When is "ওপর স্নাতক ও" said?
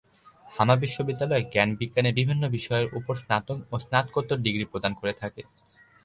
2.97-3.85